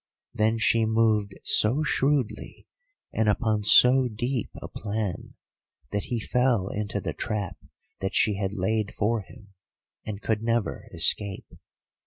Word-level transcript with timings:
Then 0.33 0.57
she 0.57 0.83
moved 0.83 1.35
so 1.43 1.83
shrewdly 1.83 2.65
and 3.13 3.29
upon 3.29 3.63
so 3.63 4.07
deep 4.07 4.49
a 4.59 4.67
plan 4.67 5.35
that 5.91 6.05
he 6.05 6.19
fell 6.19 6.69
into 6.69 6.99
the 6.99 7.13
trap 7.13 7.57
that 7.99 8.15
she 8.15 8.33
had 8.33 8.51
laid 8.51 8.91
for 8.91 9.21
him, 9.21 9.53
and 10.03 10.19
could 10.19 10.41
never 10.41 10.87
escape. 10.91 11.45